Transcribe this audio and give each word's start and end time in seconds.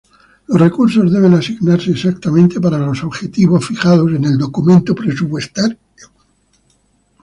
Los 0.47 0.59
recursos 0.59 1.11
deben 1.13 1.35
asignarse 1.35 1.91
exactamente 1.91 2.59
para 2.59 2.79
los 2.79 3.03
objetivo 3.03 3.61
fijados 3.61 4.11
en 4.13 4.25
el 4.25 4.35
documento 4.35 4.95
presupuestario. 4.95 5.77